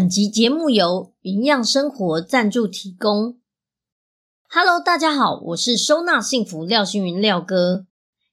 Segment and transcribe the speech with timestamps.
[0.00, 3.38] 本集节目由营养生活赞助提供。
[4.48, 7.84] Hello，大家好，我是收纳幸福廖星云廖哥，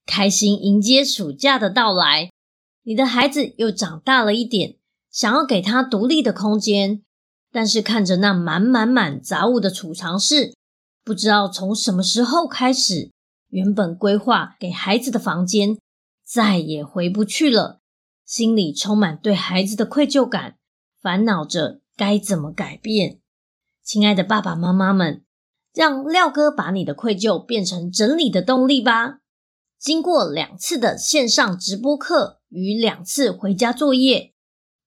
[0.05, 2.31] 开心迎接暑假的到来。
[2.83, 4.77] 你的孩子又长大了一点，
[5.11, 7.03] 想要给他独立的空间，
[7.51, 10.53] 但是看着那满满满杂物的储藏室，
[11.03, 13.11] 不知道从什么时候开始，
[13.49, 15.77] 原本规划给孩子的房间
[16.25, 17.81] 再也回不去了，
[18.25, 20.56] 心里充满对孩子的愧疚感。
[21.07, 23.21] 烦恼着该怎么改变，
[23.81, 25.23] 亲爱的爸爸妈妈们，
[25.73, 29.19] 让廖哥把你的愧疚变成整理的动力吧。
[29.79, 34.33] 经过两次的线上直播课与两次回家作业，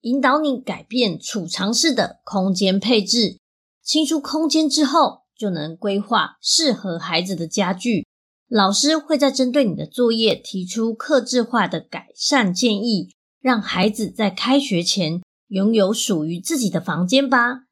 [0.03, 3.39] 引导你改变储藏室的空间配置，
[3.83, 8.07] 清出空间之后，就能规划适合孩子的家具。
[8.47, 13.09] 老师会在针对你的作业提出克制化的改善建议，
[13.41, 15.23] 让孩子在开学前。
[15.51, 17.65] 拥有属于自己的房间吧！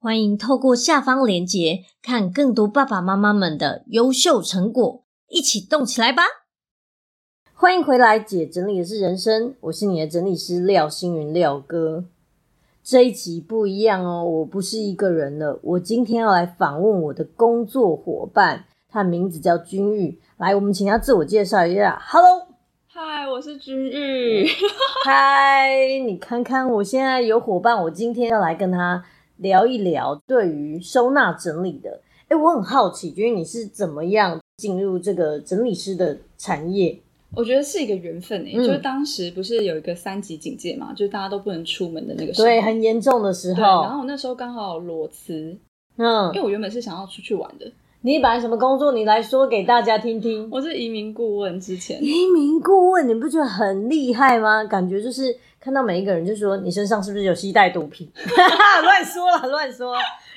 [0.00, 6.24] 欢迎透过下方链接看更多爸爸妈妈们的优秀成果，一起动起来吧！
[7.54, 12.06] 欢迎回来，姐整理的是人生，我是你的整理师廖星云廖哥。
[12.82, 20.18] 这一集不一样哦，我不是一个人了，我今天要来访问我的工作伙伴，他名字叫君玉。
[20.36, 22.02] 来，我们请他自我介绍一下。
[22.04, 22.49] Hello。
[22.92, 24.44] 嗨，我是君玉。
[25.06, 25.70] 嗨，
[26.04, 29.00] 你看看我现在有伙伴，我今天要来跟他
[29.36, 32.00] 聊一聊对于收纳整理的。
[32.26, 36.98] 哎，我很好奇，君玉你是怎么样进入这个整理师的产业？
[37.36, 43.62] 我觉得是一个缘分诶、嗯，就是当时不是有一个三级警戒嘛，就是大家都不能出门的那个时候，对，很严重的时候。
[43.84, 45.56] 然后我那时候刚好裸辞，
[45.96, 47.70] 嗯，因为我原本是想要出去玩的。
[48.02, 48.92] 你本来什么工作？
[48.92, 50.48] 你来说给大家听听。
[50.50, 54.64] 我是移民顾问，之前移民顾问，你不觉得很厉害吗？
[54.64, 58.10] 感觉就是看到每一个人就说你身上是不是有携带毒品？
[58.82, 59.94] 乱说了，乱说。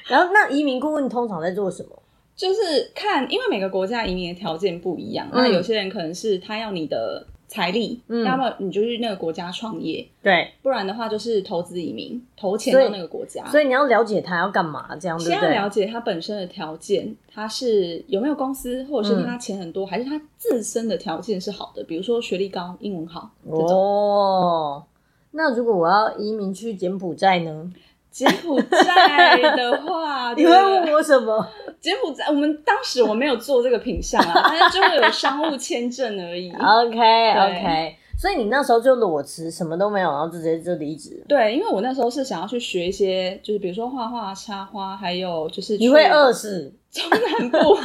[0.08, 1.98] 然后那移民顾问通常在做什么？
[2.36, 7.26] 就是看，因为每个国家移民的条件不一样，嗯，那有些人可能是他要你的。
[7.48, 13.46] 财力，嗯，要么你就去那个国家创业，对，不然的话就是投资移民，投钱到那个国家。
[13.46, 15.40] 所以，你要了解他要干嘛，这样对不对？
[15.40, 23.30] 先要了解他本身的条件，他是有没有公司，或者是他钱很多，嗯、还是他自身的条件是好的，比如说学历高、英文好。
[23.48, 24.84] 哦，
[25.32, 27.72] 那如果我要移民去柬埔寨呢？
[28.14, 31.46] 柬埔寨的话， 你会问我什么？
[31.82, 36.52] 柬埔寨，我们当时我没有做这个品相啊， 但是就会有商务签证而已。
[36.52, 41.24] OK OK，所以你那时候就裸辞，什么都没有，然后就直接就离职。
[41.28, 46.72] 对，因为我那时候是想要去学一些，就是比如说画画、插花，还有就是你会饿死。
[46.94, 47.76] 中南部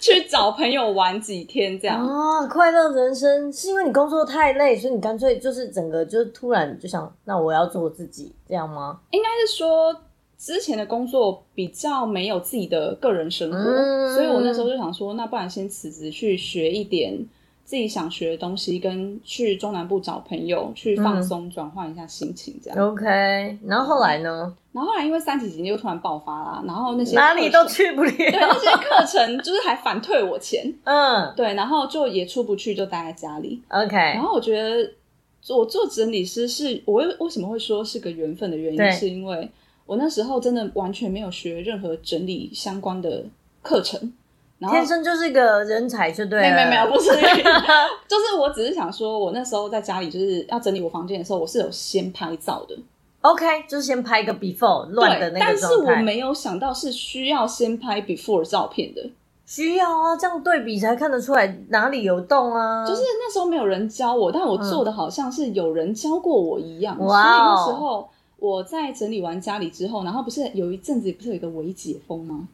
[0.00, 8.98] 去找朋友玩几天，这样啊，快乐人生是因为你工作太累，所以你干脆就是整个就突然就想，那我要做自己，这样吗？
[9.12, 9.94] 应该是说
[10.36, 17.24] 之前的工作比较没有自己的个人生活，嗯，所以我那时候就想说，那不然先辞职去学一点。
[17.68, 22.78] 自己想学的东西，跟去中南部找朋友去放松，转换一下心情，这样。
[22.78, 23.04] OK，
[23.66, 24.56] 然后后来呢？
[24.72, 33.60] 然后后来因为三级警戒又突然爆发啦，然后那些哪里都去不了，对，那些课程就是还反退我钱， 嗯，对，然后就也出不去，就待在家里。
[33.68, 34.90] OK，然后我觉得
[35.54, 39.46] 我做整理师是我为为什么会说是个缘分的原因，是因为
[39.84, 43.26] 我那时候真的完全没有学任何整理相关的
[43.60, 44.10] 课程。
[44.70, 46.56] 天生就是一个人才，就对了。
[46.56, 47.10] 没有没有，不是，
[48.08, 52.76] 就是我只是想说，我那时候在家里就是要整理我房间的时候，我是有先拍照的。
[53.20, 55.44] OK，就是先拍一个 before 乱的那个。
[55.44, 59.10] 但是我没有想到是需要先拍 before 照片的。
[59.46, 62.86] 需要啊，这样对比才看得出来哪里有洞啊。
[62.86, 66.98] 就是那时候没有人教我，但我做的好像是有人教过我一样。
[66.98, 67.24] 哇、嗯！
[67.24, 72.46] 所以那时候我在整理完家里之后，然后不是有一阵子不是有一个微解封吗？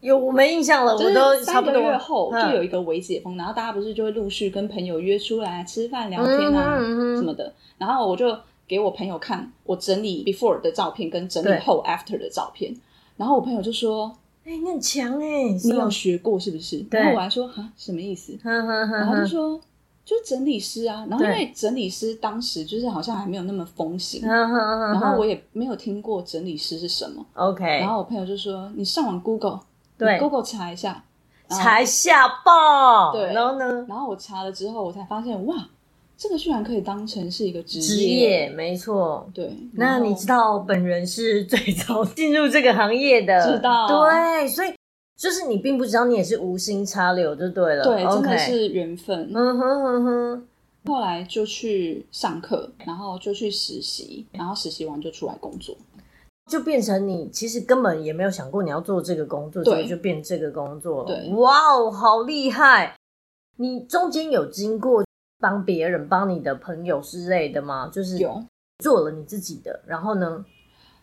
[0.00, 1.74] 有我没印象了，我都差不多。
[1.74, 6.78] 三个月后就有一个微解封，然后大家不是就会陆续跟朋友约出来吃饭聊天啊
[7.16, 7.52] 什么的。
[7.78, 8.36] 然后我就
[8.66, 12.74] 给我朋友看我整理 before 的照片跟整理后 after 的照片，
[13.16, 14.10] 然后我朋友就说
[14.44, 19.60] ：“哎、欸，你很强哎，你有学过是不是？”然后我还说：“哈，什么意思？”然后就说。
[20.02, 21.06] 就整理师啊。
[21.08, 27.24] 然后因为整理师当时就是好像还没有那么风行，然后我也没有听过整理师是什么。
[27.34, 29.60] OK，然后我朋友就说：“你上网 Google，
[30.00, 31.04] 对，Google 查一下，
[31.48, 33.86] 才吓爆。”对，然后呢？
[33.88, 35.56] 然后我查了之后，我才发现哇。
[36.22, 39.26] 这个居然可以当成是一个职业，职业没错。
[39.32, 43.88] 对，那你知道本人是 最早进入这个行业的，知道？
[43.88, 44.74] 对，所以
[45.16, 47.84] 就是你并不知道，你也是无心插柳就对了。
[47.84, 49.30] 对真的是缘分。
[49.34, 50.46] 嗯哼哼哼。
[50.84, 55.74] 后来就去上课，然后就去实习，然后实习完就出来工作，
[56.50, 61.06] 就变成你其实根本也没有想过你要做这个工作，所以，就变这个工作了。
[61.06, 62.94] 对，哇哦，好厉害！
[63.56, 65.02] 你中间有经过。
[65.42, 67.88] 帮别人、帮你的朋友之类的吗？
[67.90, 68.44] 就是有
[68.84, 70.44] 做了你自己的，然后呢？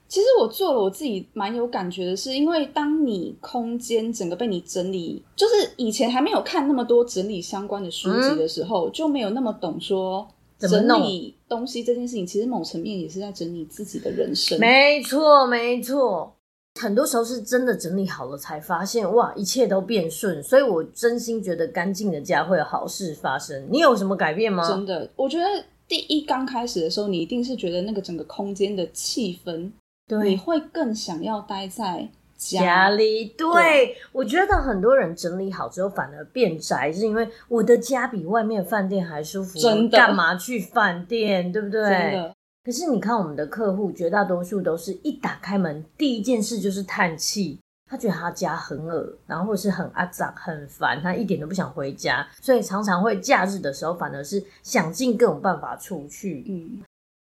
[0.08, 10.28] 其实我做了我自己蛮有感觉的是，因为当你空间整个被你整理，就是以前还没有看那么多整理相关的书籍的时候，嗯、就没有那么懂说
[10.60, 14.60] 整理东西这件事情，其实某层面也是在整理自己的人生。
[14.60, 16.34] 没错，没错。
[16.80, 20.44] 很多时候是真的整理好了，才发现哇，一切都变顺。
[20.44, 23.68] 所以我真心觉得干净的家会有好事发生。
[23.72, 24.68] 你有什么改变吗？
[24.70, 25.46] 真的，我觉得
[25.88, 29.72] 第一刚开始的时候，你一定是觉得那个整个空间的气氛，
[30.08, 32.08] 对，你会更想要待在
[32.38, 33.26] 家，里。
[33.38, 39.60] 对，对，我觉得很多人整理好之后反而变宅，是因为我的家比外面饭店还舒服。
[39.60, 41.52] 真的，干嘛去饭店？
[41.52, 41.82] 对不对？
[41.82, 42.34] 真的。
[42.64, 47.60] 可是你看，我们的客户绝大多数都是一打开门，第一件事就是叹气。
[47.90, 56.44] 他觉得他家很恶，然后或者是很阿杂、很烦，他一点都不想回家，所以常常会假日的时候，反而是想尽各种办法出去。
[56.50, 56.84] 嗯，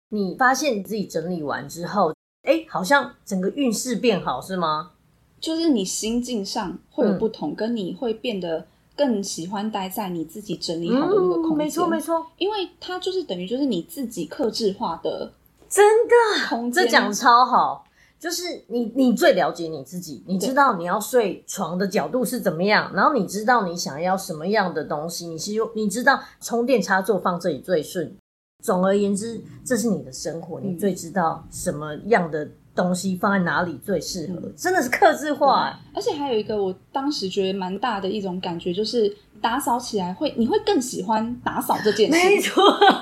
[0.10, 2.14] 你发现自己整理完之后，
[2.44, 4.92] 哎，好像整个运势变好，是吗？
[5.40, 8.66] 就是你心境上会有不同，嗯、跟你会变得
[8.96, 11.58] 更喜欢待在你自己整理好的那个空间。
[11.58, 15.32] 没错、嗯，没错，因为它就是等于就是你自己克制化的。
[15.70, 17.86] 真的，这讲超好，
[18.20, 28.16] 就是你，你最了解你自己，你知道你要睡床的角度是怎么样，然后你知道你想要什么样的东西，你是用，你知道充电插座放这里最顺。
[28.64, 35.80] 总而言之，这是你的生活，你最知道什么样的东西放在哪里最适合，真的是客制化。
[35.94, 39.16] 而且还有一个，我当时觉得蛮大的一种感觉就是。
[39.42, 42.12] 打扫起来会，你会更喜欢打扫这件事。
[42.12, 42.62] 没错，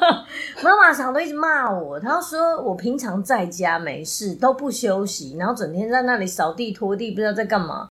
[0.64, 7.88] 妈妈常都一直骂我，她说我平常在家没事都不休息，然后整天在那里扫地拖地，不知道在干嘛。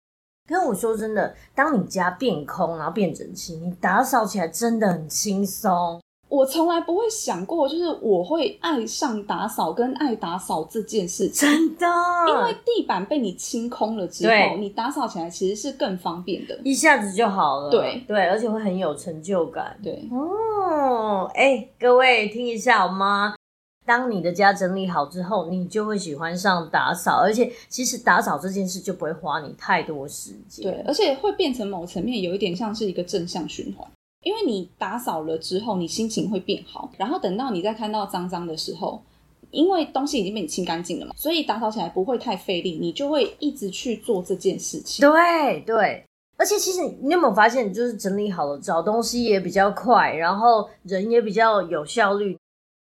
[0.47, 5.99] 可是我说真的，当你家变空，然后变整齐，你打扫起来真的很轻松。
[6.35, 11.49] 我从来不会想过，就是我会爱上打扫跟爱打扫这件事情。
[11.49, 11.87] 真的，
[12.27, 17.69] 因为地板被你清空了之后，你打扫起来其实是更方便的，一下子就好了。
[17.69, 19.77] 对对，而且会很有成就感。
[19.81, 23.35] 对哦，哎、欸，各位听一下好吗？
[23.85, 30.69] 当你的家整理好之后，你就会喜欢上打扫，而且其实打扫这件事就不会花你太多时间。
[30.69, 33.87] 对，而且会变成某层面有一点像是一个正向循环。
[34.25, 38.99] 因为你打扫了之后，你心情会变好，然后等到你再看到脏脏的时候，
[39.51, 45.07] 因为东西已经被你清干净了嘛，所以打扫起来不会太费力，你就会一直去做这件事情。
[45.07, 46.03] 对对，
[46.37, 52.35] 而且其实你有没有发现，就是整理好了，找东西也比较快，然后人也比较有效率。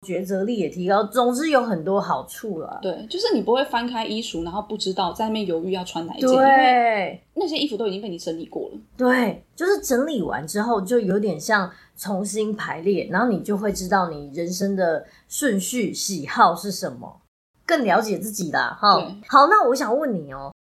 [0.02, 2.80] 抉择力也提高，总之有很多好处了。
[2.82, 8.78] 对，就是你不会翻开衣橱，然后不知道在那边犹豫要穿哪一件，对，因为那些衣服都已经被你整理过了。
[8.96, 17.20] 对，就是整理完之后，就有点像重新排列，然后你就会知道你人生的顺序、喜好是什么，
[17.64, 18.76] 更了解自己啦。
[18.80, 18.94] 哈，
[19.28, 20.52] 好，那我想问你哦，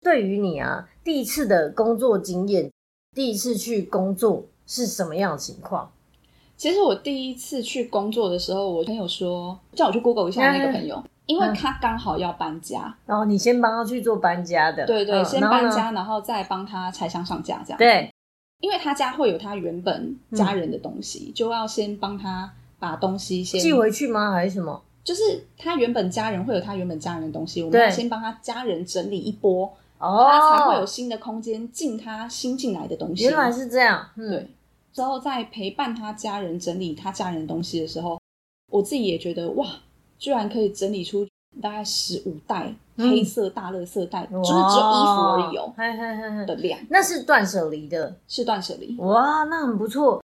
[0.00, 2.70] 对于你啊，第一次的工作经验，
[3.14, 5.92] 第一次去工作是什么样的情况？
[6.56, 12.94] 其实我第一次去工作的时候，我朋友说叫我去 Google 一下那个朋友，嗯、因为他刚好要搬家。
[13.04, 17.78] 然后你先帮他去做搬家的，对对，嗯、先搬家，然后，再帮他拆箱上架这样。
[17.78, 18.10] 对，
[18.60, 24.32] 因为他家会有他原本家人的东西，嗯、就要先帮他把东西先寄回去吗？
[24.32, 24.82] 还是什么？
[25.04, 29.66] 就是他原本家人会有他原本家人的东西，我们要先帮他家人整理一波，
[29.98, 33.24] 哦，他才会有新的空间进他新进来的东西。
[33.24, 34.50] 原来是这样，嗯、对。
[34.96, 38.18] 之后在陪伴他家人整理他家人的东西的时候，
[38.72, 39.66] 我自己也觉得哇，
[40.18, 41.28] 居然可以整理出
[41.60, 45.74] 大概十五袋黑色大垃圾袋，嗯、就是只有衣服而已哦
[46.46, 46.80] 的量。
[46.88, 48.96] 那是断舍离的，是断舍离。
[48.96, 50.22] 哇，那很不错。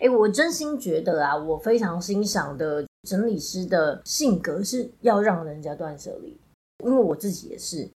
[0.00, 6.34] 哎，我真心觉得啊，我非常欣赏的整理师的性格是要让人家断舍离，
[6.82, 7.86] 因为我自己也是。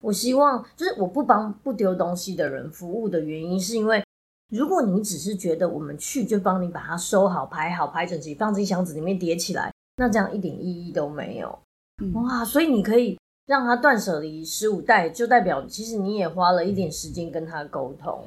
[0.00, 4.02] 我希望就是我不帮不丢东西的人服务的原因，是因为。
[4.48, 11.58] 如果你只是觉得我们去就帮你把它收好、排好、排整齐，放进箱子里面叠起来，那这样一点意义都没有。
[12.02, 18.20] 嗯、哇，所以你可以让他断舍离十五袋，就代表其实你也花了一点时间跟他沟通。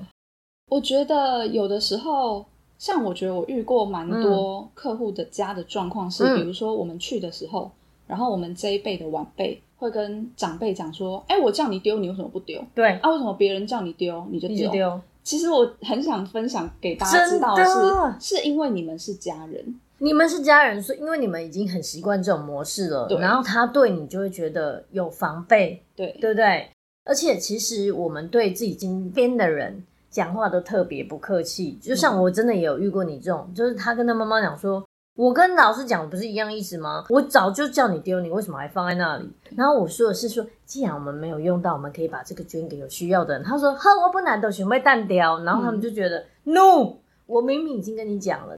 [0.70, 2.46] 我觉得有的时候，
[2.78, 7.72] 像我觉得我遇过蛮多客户的家的状况是，嗯、比如说我们去的时候，
[8.06, 12.64] 然后我们这一辈的晚辈会跟长辈讲说：“哎，我叫你丢，你为什么不丢？
[12.76, 15.02] 对啊，为什么别人叫你丢你就丢？”丢。
[15.24, 26.70] 其实我很想分享给大家知道的是，的是因为你们是家人，你们是家人，所以因为你们已经很习惯这种模式了，然后他对你就会觉得有防备，对对不对？
[27.06, 34.84] 而且其实我们对自己身边的人讲话都特别不客气，就像我真的也有遇过你这种，嗯、就是他跟他妈妈讲说。
[35.16, 37.06] 我跟老师讲不是一样意思吗？
[37.10, 39.30] 我早就叫你丢，你为什么还放在那里？
[39.58, 43.44] 然后我说的是说，既然我们没有用到，我们可以把这个捐给有需要的人。
[43.44, 46.94] 他说：“哼，我不难都准备淡掉。”然后他们就觉得、嗯、：“No，
[47.26, 48.56] 我明明已经跟你讲了。”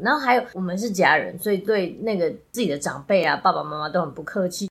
[0.00, 4.68] 然后还有，我们是家人，所以对那个自己的长辈啊，爸爸妈妈都很不客气。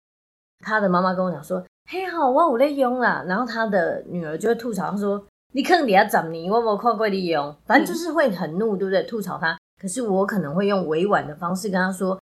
[0.66, 1.62] 他的妈妈跟我讲说
[1.92, 5.22] ：“嘿，好，我有在用啦。”然后他的女儿就会吐槽他说
[5.54, 9.04] ：“你可能底下长你，我没有看过你用。”反正就是会很怒，对不对？
[9.04, 9.58] 吐槽他。
[9.82, 12.18] 可是我可能会用委婉的方式跟他说：“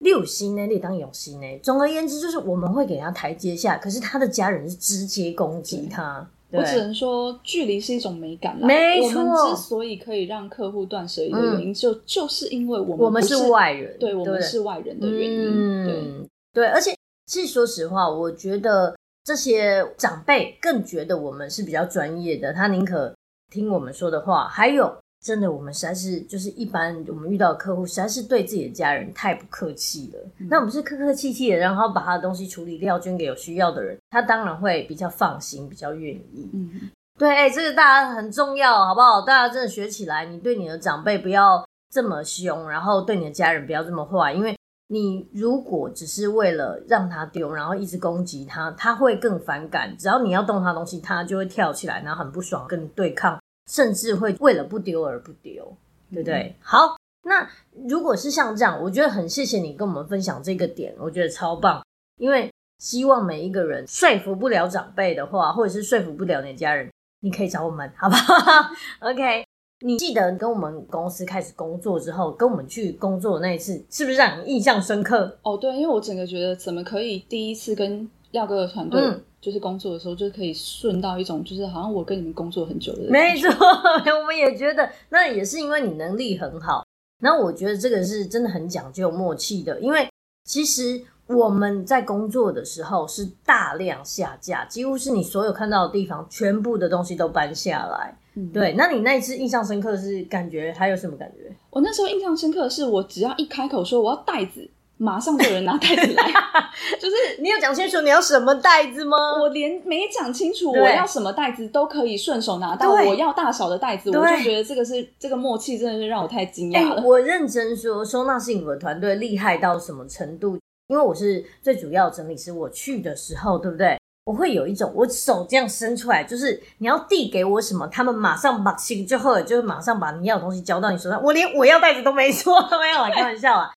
[0.00, 3.78] 六星呢，你当有心呢。”总而言之，就是我们会给他台阶下。
[3.78, 6.28] 可是他的家人是直接攻击他。
[6.52, 8.66] 我只能说，距离是一种美感啦。
[8.66, 9.22] 没错。
[9.22, 15.48] 我们之所以可以让客户断舍离的原因，就、嗯、就是因为我们我们是外人，对，我们是外人的原因。
[15.48, 16.94] 嗯、对对，而且
[17.26, 23.14] 其实说实话，我觉得这些长辈更觉得我们是比较专业的，他宁可
[23.50, 24.46] 听我们说的话。
[24.48, 24.94] 还有。
[25.22, 30.18] 真的，我们实在是就是一般我们遇到的客户，实在是对自己的家人太不客气了。
[30.38, 36.48] 嗯、那我们是客客气气的，然后把他的东西处理掉，捐给有需要的人，他当然会比较放心，比较愿意。
[36.54, 39.20] 嗯，对，哎，这个大家很重要，好不好？
[39.20, 41.62] 大家真的学起来，你对你的长辈不要
[41.92, 44.56] 这么凶，然后对你的家人不要这么坏，因为
[44.88, 49.94] 你如果只是为了让他丢，然后一直攻击他，他会更反感。
[49.98, 53.38] 只要你要动他东西，他就会跳起来，然后很不爽，跟你对抗。
[53.70, 55.64] 甚至会为了不丢而不丢，
[56.10, 56.42] 对不对？
[56.42, 57.48] 嗯、好，那
[57.86, 61.80] 如果是像这样，我觉得很谢谢你跟我们分享这个点，我觉得超棒。
[62.18, 62.50] 因为
[62.80, 68.34] 希望每一个人说服不了长辈的话，或者是说服不了你的家人，你可以找我们，好不好？
[69.08, 69.44] OK，
[69.86, 75.38] 你记得跟我们公司开始工作之后，跟我们去工作的那一次，是不是让你印象深刻？
[75.42, 79.22] 哦，对，因为我整个觉得怎么可以第一次跟廖哥的团队、嗯。
[79.40, 83.10] 就是工作的时候，就可以顺到一种，就是好像我跟你们工作很久的人。
[83.10, 83.48] 没错，
[84.20, 86.84] 我们也觉得，那也是因为你能力很好。
[87.22, 90.06] 那我觉得这个是真的很讲究默契的，因为
[90.44, 98.14] 其实我们在工作的时候是大量下架，几乎是你所有看到的地方，全部的东西都搬下来。
[98.34, 98.74] 嗯，对。
[98.74, 101.50] 那你那一次印象深刻是感觉还有什么感觉？
[101.70, 104.68] 我那时候印象深刻的是，我只要一开口说我要袋子。
[105.02, 106.24] 马上就有人拿袋子来，
[107.00, 109.16] 就是你有讲清楚你要什么袋子吗？
[109.40, 117.00] 我连没讲清楚我要什么袋子都可以顺手拿到我要大小的袋子，我就觉得这个是这个默契真的是让我太惊讶了。
[117.00, 120.58] 欸，我认真说，收纳幸福的团队厉害到什么程度？
[120.88, 123.98] 因为我是最主要整理师，我去的时候，对不对？
[124.26, 131.22] 我会有一种我手这样伸出来，就是你要递给我什么，他们马上把心就后就是马上把你要的东西交到你手上。
[131.22, 133.70] 我连我要袋子都没说， 没有啦，开玩笑啊。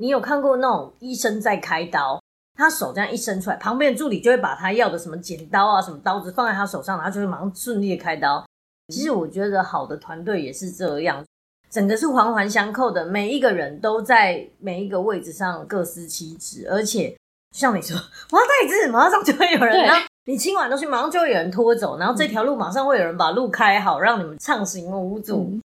[0.00, 2.18] 你有看过那种医生在开刀，
[2.54, 8.42] 他手这样一伸出来，旁边的助理就会把他要的什么剪刀啊、什么刀子放在他手上，然后就会马上顺利的开刀。
[8.88, 11.22] 其实我觉得好的团队也是这样，
[11.70, 17.14] 整个是环环相扣的，每一个人都在每一个位置上各司其职，而且
[17.54, 17.94] 像你说，
[18.30, 25.50] 我要带子，马上就会有人，对然后你清完东西，马上就会有人拖走，然后这条路马上会有人把路开好，让你们畅行无阻。
[25.52, 25.62] 嗯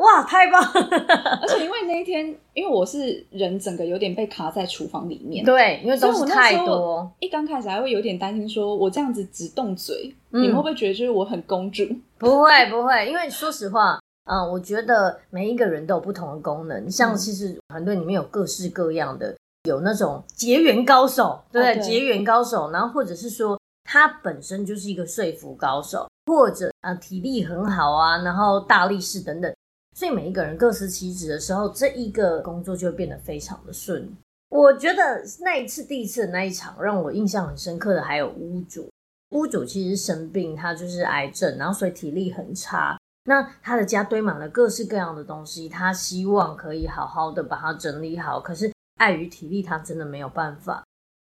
[0.00, 0.70] 哇，太棒了！
[1.42, 5.44] 而且因为那一天，因为我是人，整个有点被卡在厨房里面。
[5.44, 7.10] 对，因为东西太多。
[7.18, 11.84] 一刚开始还会有点担心，说我这样子只动嘴，嗯、你们会不会觉得就是我很公主？
[12.16, 16.90] 不会， 不会，因为说实话，嗯，我觉得每一个人都有不同的功能。
[16.90, 19.36] 像其实团队里面有各式各样的，
[19.68, 29.52] 有那种结缘高手，对，对，结缘高手，然后或者是说他本身就是一个说服高手，或者啊体力很好啊，然后大力士等等。
[29.96, 34.08] 所以每一个人各司其职的时候，这一个工作就会变得非常的顺。
[34.48, 38.88] 我觉得那一次第一次的那一场让我印象很深刻的还有屋主，
[39.30, 42.96] 屋主其实生病，他就是癌症，然后所以体力很差。
[43.24, 50.82] 那他的家堆满了各式各样的东西，他希望可以好好的把它整理好，可是碍于体力，他真的没有办法。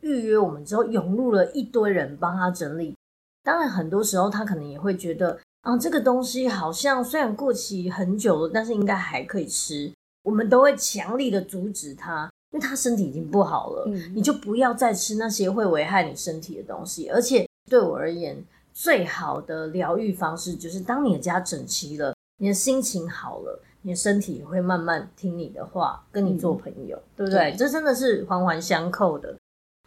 [0.02, 2.94] 预约我们之后，涌入了一堆人帮他整理。
[3.42, 5.38] 当然，很多时候他可能也会觉得。
[5.62, 17.08] 啊，这个东西好像虽然过期很久了，但是应该还可以吃，我们都会强力的阻止它，因为它身体已经不好了，嗯，你就不要再吃那些会危害你身体的东西。
[17.10, 27.50] 而且对我而言，最好的疗愈方式就是当你的家整齐了，你的心情好了，你的身体也会慢慢听你的话，跟你做朋友，嗯，对不对？
[27.50, 29.36] 对，这真的是环环相扣的。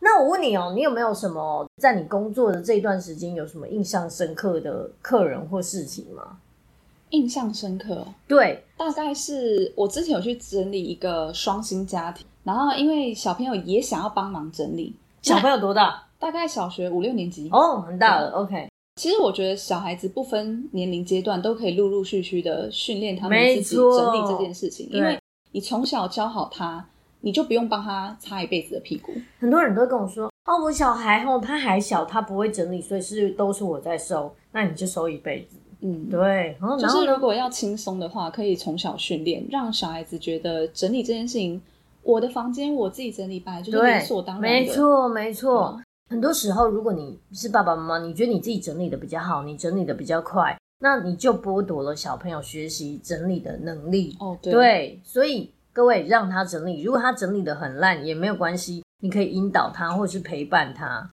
[0.04, 6.38] 那我问你哦，你有没有什么在你工作的这一段时间有什么印象深刻的客人或事情吗？
[7.12, 14.94] 印象深刻，对，大概是我之前有去整理一个双薪家庭，然后因为小朋友也想要帮忙整理。
[15.22, 16.04] 小朋友多大？
[16.20, 18.30] 大概小学五六年级哦，很大了。
[18.32, 25.18] OK，其实我觉得小孩子不分年龄阶段都可以陆陆续续的训练他们自己整理这件事情，因为
[25.54, 26.86] 你从小教好他。
[27.26, 29.14] 你就不用帮他擦一辈子的屁股。
[29.40, 34.30] 很多人都会跟我说：“哦，我小孩哦，他还小，他不会整理，所以是都是我在收。
[34.52, 36.58] 那你就收一辈子。”嗯，对。
[36.60, 41.62] 然后就是如果要轻松的话，可以从小训练，让小孩子觉得整理这件事情，
[42.04, 44.60] 我的房间我自己整理吧，就是理所当然的。
[44.60, 45.76] 没错，没错。
[45.78, 45.84] 嗯。
[46.10, 54.16] 很多时候，如果你是爸爸妈妈，你觉得你自己整理的比较好，你整理的比较快，那你就剥夺了小朋友学习整理的能力。
[54.20, 54.52] 哦，对。
[54.52, 55.50] 对，所以。
[55.74, 61.10] 各位让他整理，如果他整理的很烂也没有关系，你可以引导他或者是陪伴他。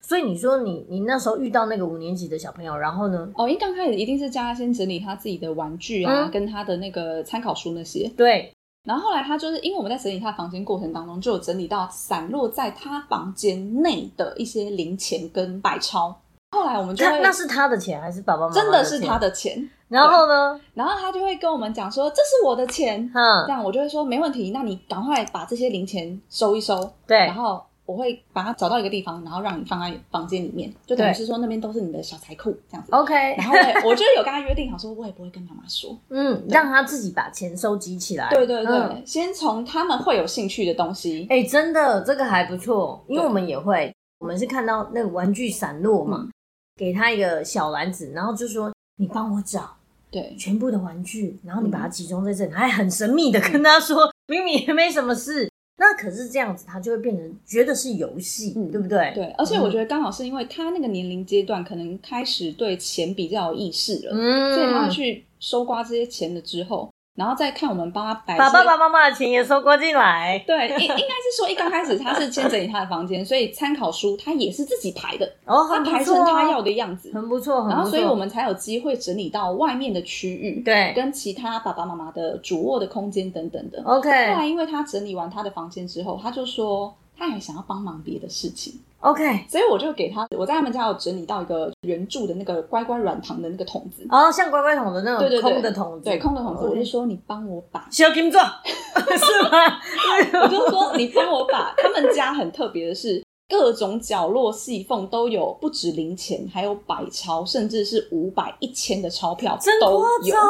[0.00, 3.28] 所以你说你你那时候遇到那个五年级的小朋友，然后呢？
[3.34, 8.08] 哦，因为刚开始一定是叫他先整理他自己的玩具啊，嗯、跟他的那个参考书那些。
[8.16, 8.52] 对。
[8.84, 16.16] 然后后来他就是因为我们在整理他房间过程当中，就有整理到散落在他房间内的一些零钱跟百钞。
[16.52, 18.62] 后来我们就会，那是他的钱还是爸爸妈妈的钱？
[18.62, 19.70] 真的是他的钱。
[19.88, 20.60] 然后呢？
[20.74, 27.16] 然后他就会跟我们讲说：“这是我的钱。”嗯，这样我就会说：“没问题，那你赶快把这些零钱收一收。”对。
[27.18, 32.92] 然后我会把它找到一个地方，然后让你放在房间里面，就等于是说那边都是你的小财库这样子。
[32.92, 33.14] OK。
[33.38, 33.56] 然后
[33.88, 35.98] 我就有跟他约定好，说我也不会跟妈妈说。
[36.10, 38.28] 嗯，让他自己把钱收集起来。
[38.28, 41.26] 对对对，嗯、先从他们会有兴趣的东西。
[41.30, 46.32] 哎，真的这个还不错，因为我们也会，我们是看到那个玩具散落嘛，嗯、
[46.76, 49.77] 给他一个小篮子，然后就说你帮我找。
[50.10, 59.12] 对，全部的玩具，然后你把它集中在这里，嗯、还很神秘的跟他说，嗯、 明明也没什么事，那可是这样子，他就会变成觉得是游戏，嗯、对不对？
[59.14, 66.90] 对，而且我觉得刚好是因为他那个年龄阶段，可能开始对钱比较有意识了，嗯，所以他去收刮这些钱了之后。
[67.18, 70.40] 然后再看我们帮他摆，把爸爸妈妈的钱也收过进来。
[70.46, 77.66] 对，应应该是说一刚开始他是先整理他的房间，所以参考书他也是自己排的，哦，他排成他要的样子，很不错。
[77.68, 83.82] 然后，所以我们才有机会整理到外面的区域，对，跟其他爸爸妈妈的主卧的空间等等的。
[83.82, 84.08] OK。
[84.08, 88.78] 后来因为他整理完他的房间之后，他就说他还想要帮忙别的事情。
[89.00, 97.86] OK，所以我就给他，我在他们家有整理到一个圆柱的那个乖乖软糖的那个桶子，哦，像乖乖桶的那种空的桶子，对，空的桶子，我就说你帮我把。
[97.92, 99.50] 小金钻， 是吗？
[100.42, 109.90] 我就说你帮我把他们家很特别的是，各种角落细缝都有不止零钱，还有百钞，甚至是五百、一千的钞票，真夸
[110.28, 110.40] 张。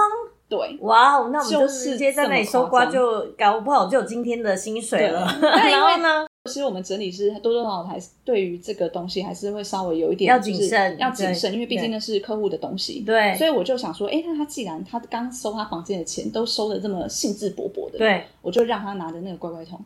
[0.49, 5.21] 对，哇哦，那我们就直接在那里收刮，就搞不好就有今天的薪水了。
[5.43, 6.27] 然后呢？
[6.49, 13.01] 其实我们整理师多多少少还是对于这个东西还是会稍微有一点要谨慎，要谨慎，因为毕竟那是客户的东西。
[13.07, 19.79] 对，所以我就想说，哎，那他既然他刚收他房间的钱都收的这么兴致勃勃的，对，我就让他拿着那个乖乖桶，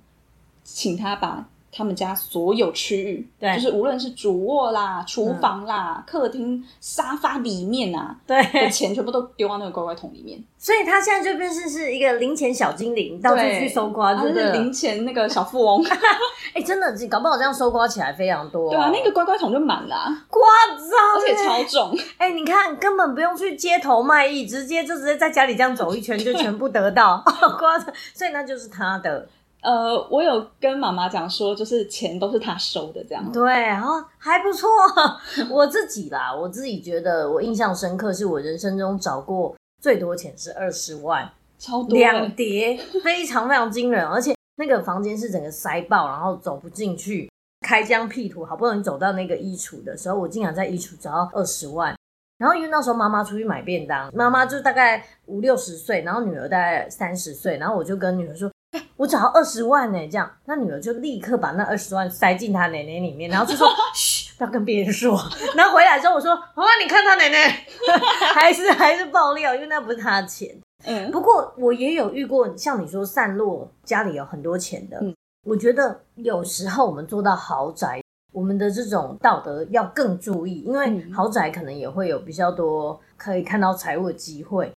[0.64, 1.46] 请他把。
[1.74, 10.38] 他们家所有区域，对，就是无论是主卧啦、厨房啦、嗯、客厅、沙发里面啊，对，的钱全部都丢到那个乖乖桶里面。
[10.58, 15.82] 所以他现在就变成是一个零钱小精灵，到处去搜刮，就是零钱那个小富翁。
[16.54, 18.70] 哎、欸，真的，搞不好这样搜刮起来非常多。
[18.70, 20.42] 对啊，那个乖乖桶就满了，夸
[20.76, 21.98] 张，而且超重。
[22.18, 27.24] 哎、欸，你看，根本不用去街头卖艺，直接就直接在家里这样走一圈就全部得到，
[27.58, 27.92] 夸张。
[28.14, 29.26] 所以那就是他的。
[29.62, 33.30] 呃，我有跟妈妈讲说，就是钱都是她收的，这样。
[33.30, 34.68] 对，然后还不错。
[35.48, 44.04] 我自己啦，我自己觉得我印象深刻，是我人生中找过最多钱是二十万，超多两叠，非常非常惊人。
[44.04, 47.30] 而且那个房间是整个塞爆，然后走不进去，
[47.64, 51.94] 开疆辟土，好不容易走到那个衣橱的时候，我竟然在衣橱找到二十万。
[52.38, 58.50] 然后因为那时候妈妈出去买便当，妈妈就大概五六十岁，然后女儿大概三十岁，然后我就跟女儿说。
[58.72, 65.18] 欸、我找到二十万呢，这样，那女儿就立刻把那二十万塞进她奶奶里面， 然后就说：“嘘，不要跟别人说。”
[65.54, 67.66] 然后回来之后我说：“妈妈，你看她奶奶，
[68.34, 70.48] 还是 还是爆料，因为那不是她的钱。”
[70.84, 74.98] 嗯，不过我也有遇过像你说散落家里有很多钱的。
[75.00, 75.14] 嗯，
[75.46, 84.72] 我觉得有时候我们做到豪宅，我们的这种道德要更注意，因为豪宅可能也会有比较多可以看到财务的机会。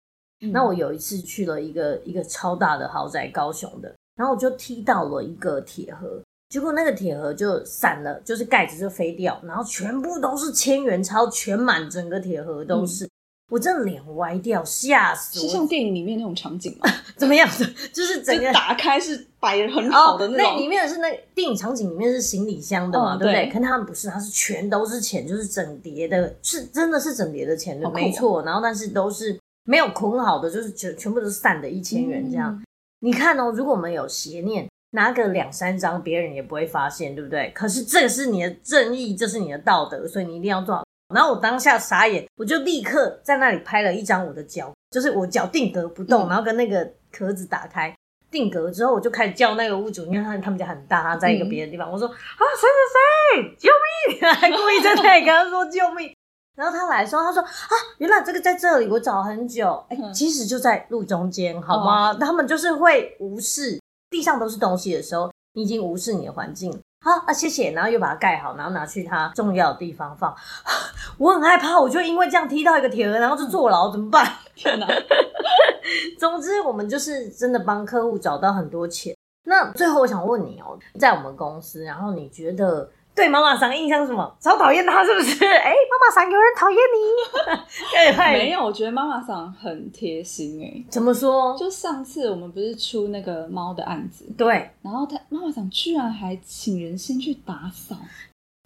[0.44, 13.04] 嗯、那我有一次去了一个一个超大的豪宅，高雄的，然后我就踢到了一个铁盒，结果那个铁盒就散了，就是盖子就飞掉，然后全部都是千元钞，全满整个铁盒都是。
[13.04, 13.10] 嗯
[13.50, 15.46] 我真的脸歪掉，吓死我！
[15.46, 16.90] 是像电影里面那种场景吗？
[17.14, 17.66] 怎么样的？
[17.92, 20.52] 就是整个打开是摆得很好的那种。
[20.54, 23.50] 那里面是那电影场景里面是行李箱的嘛，对不对？
[23.52, 28.42] 可他们不是，它是全都是钱，就是整叠的，是真的是整叠的钱的，没错。
[28.44, 32.62] 然后但是都是没有捆好的，就是全全部都是散的，一千元这样。
[33.00, 37.50] 你看哦，如果我们有邪念，拿个两三张，别人也不会发现，对不对？
[37.54, 40.84] 可是这个是你的正义，这是你的道德，所以你一定要做好。
[41.14, 47.94] 然后我当下傻眼，我就立刻在那里拍了一张我的脚，就是我脚定格不动，嗯、然后跟那个壳子打开，
[48.30, 52.68] 定格之后我就开始叫那个屋主，因为他他们家很大，他在一个别的地方，嗯、我说啊谁
[53.34, 53.70] 谁谁救
[54.20, 56.10] 命，还故意在那里跟他说救命，
[56.56, 62.12] 然后他来的时候他说啊原来这个在这里，我找很久，哎、嗯，其实就在路中间，好吗？
[62.12, 66.72] 哦、他们就是会无视地上都是东西的时候，你已经无视你的环境。
[67.00, 70.34] 好啊，谢谢，然后又把它盖好，然后拿去它重要的地方放。
[71.18, 74.24] 我很害怕，我就因为这样踢到一个铁盒，然后就坐牢，怎么办？
[74.54, 74.86] 天哪！
[76.18, 79.14] 总之，我们就是真的帮客户找到很多钱。
[79.46, 82.88] 那最后，我想问你哦，在我们公司，然后你觉得？
[83.14, 84.36] 对妈妈桑印象是什么？
[84.40, 85.44] 超讨厌他是不是？
[85.46, 88.34] 哎、欸，妈妈桑有人讨厌你？
[88.38, 90.86] 没有，我觉得妈妈桑很贴心哎、欸。
[90.90, 91.56] 怎么说？
[91.56, 97.96] 就上次我们不是出那个猫的案子，对，然后他妈妈桑居然还请人先去打扫。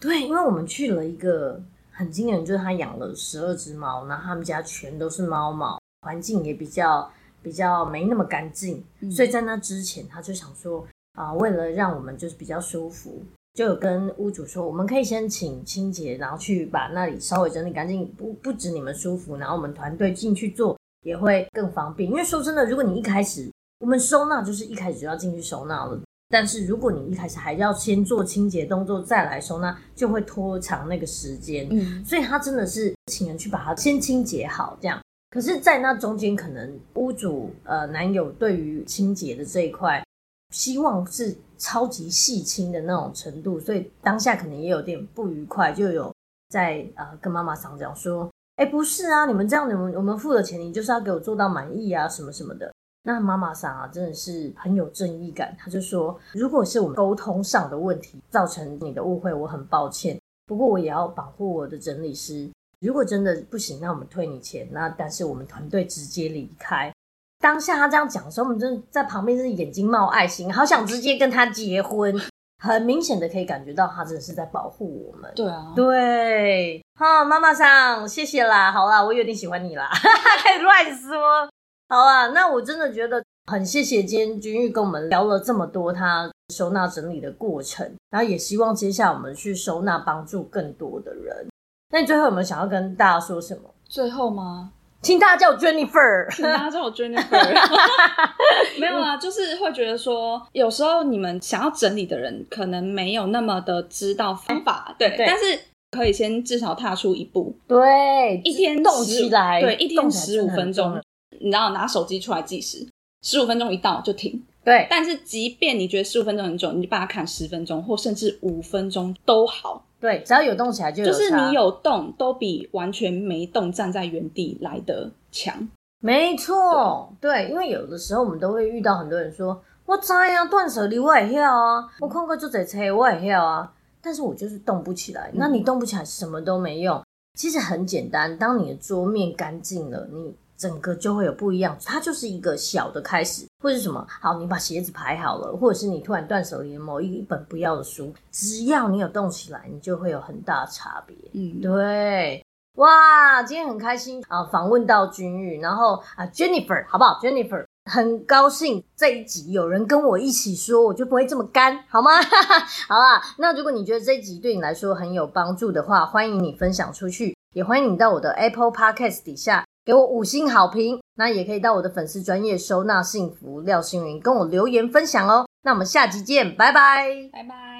[0.01, 1.61] 对，因为我们去了一个
[1.93, 7.11] 很惊人，就是他养了十二只猫，然后他们家全都是猫毛，环境也比较
[7.43, 13.23] 比较没那么干净，嗯、所以在那之前他就想说啊、呃，为了让我们就是比较舒服。
[13.59, 22.09] 就有跟屋主说，我们可以先请清洁，然后去把那里稍微整理干净，不不止你们舒服，然后我们团队进去做也会更方便。
[22.09, 31.67] 因为说真的，如果你一开始我们收纳就是一开始就要进去收纳了，但是如果你一开始还要先做清洁动作再来收纳，就会拖长那个时间。
[31.73, 35.01] 嗯，所以他真的是请人去把它先清洁好，这样。
[35.31, 40.01] 可是，在那中间，可能屋主呃男友对于清洁的这一块，
[40.51, 41.37] 希望是。
[41.61, 46.15] 超级细心的那种程度，所以当下可能也有点不愉快，就有
[46.51, 52.73] 在呃跟妈妈桑讲说，哎，不是啊，你们这样，你们我们付了钱，你就是要给我做到满意啊，什么什么的。
[53.03, 62.49] 那妈妈桑啊，真的是很有正义感，他就说，如果是我们沟通上的问题造成你的误会，我很抱歉，不过我也要保护我的整理师。
[62.79, 66.95] 如果真的不行，那我们退你钱，那但是我们团队直接离开。
[67.39, 72.15] 当下他这样讲的时候，我们真的在旁边，是眼睛冒爱心，好想直接跟他结婚。
[72.61, 75.31] 很明显的可以感觉到他真的是在保护我们。
[75.37, 79.89] 对啊，对，好，妈妈桑，谢谢啦，好啦，我有点喜欢你啦，
[80.43, 81.49] 开始乱说。
[81.89, 91.47] 好啊，那我真的觉得很谢谢今天君玉跟我们聊了这么多他收纳整理的过程，然后也希望接下来我们去收纳，帮助更多的人。
[91.91, 93.71] 那你最后有没有想要跟大家说什么？
[93.85, 94.73] 最后吗？
[95.01, 97.55] 请大家叫我 Jennifer，请大家叫我 Jennifer。
[98.81, 105.59] 没有啊，就是会觉得说，有时候你们想要整理的人，可能没有那么的知道方法，对，对，但是
[105.91, 111.01] 可以先至少踏出一步，对，一天动起来，对，一天十五分钟，
[111.41, 112.87] 你知道，拿手机出来计时，
[113.23, 114.87] 十五分钟一到就停，对。
[114.91, 119.85] 但是即便你觉得十五分钟很久，你就把它砍十分钟，或甚至五分钟都好。
[120.01, 121.11] 对，只要有动起来就有。
[121.11, 125.69] 就是你有动，都比完全没动站在原地来的强。
[126.01, 135.31] 没错，对，对，因为有的时候我们都会遇到很多人说：“我知啊，断舍离我也要啊，我看过就在车我也要啊。”但是我就是动不起来。
[135.35, 137.03] 那你动不起来，什么都没用。
[137.37, 140.35] 其实很简单，当你的桌面干净了，你。
[140.59, 144.05] 整个就会有不一样，它就是一个小的开始，或是什么？
[144.21, 151.17] 好，你把鞋子排好了，或者是你突然断舍离某一本不要的书，只要你有动起来，你就会有很大的差别。
[151.33, 152.45] 嗯，对，
[152.77, 162.11] 哇，今天很开心啊，访问到君玉，然后啊，Jennifer，好不好？Jennifer，很高兴这一集有人跟我一起说，我就不会这么干，好吗？
[162.89, 169.65] 好啦，那如果你觉得这一集对你来说很有帮助的话，欢迎你分享出去，也欢迎你到我的 Apple Podcast 底下。
[169.89, 175.49] 给我五星好评，那也可以到我的粉丝专业收纳幸福廖星云跟我留言分享哦。
[175.63, 177.78] 那我们下集见，拜拜，拜拜。